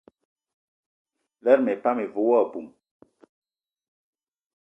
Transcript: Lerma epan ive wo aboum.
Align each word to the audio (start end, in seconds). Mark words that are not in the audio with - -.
Lerma 1.43 1.71
epan 1.75 2.01
ive 2.05 2.19
wo 2.27 2.33
aboum. 2.41 2.67